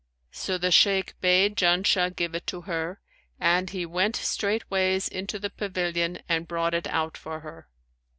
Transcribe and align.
So 0.31 0.57
the 0.57 0.71
Shaykh 0.71 1.13
bade 1.21 1.55
Janshah 1.55 2.15
give 2.15 2.33
it 2.33 2.47
to 2.47 2.61
her, 2.61 2.99
and 3.39 3.69
he 3.69 3.85
went 3.85 4.15
straightways 4.15 5.07
into 5.07 5.37
the 5.37 5.51
pavilion 5.51 6.23
and 6.27 6.47
brought 6.47 6.73
it 6.73 6.87
out 6.87 7.15
for 7.15 7.41
her. 7.41 7.69